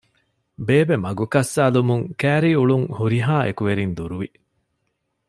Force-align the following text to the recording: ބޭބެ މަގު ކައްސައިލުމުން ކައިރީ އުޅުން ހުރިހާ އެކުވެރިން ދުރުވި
ބޭބެ 0.67 0.95
މަގު 1.03 1.25
ކައްސައިލުމުން 1.33 2.05
ކައިރީ 2.19 2.51
އުޅުން 2.57 2.87
ހުރިހާ 2.97 3.35
އެކުވެރިން 3.45 3.93
ދުރުވި 3.97 4.29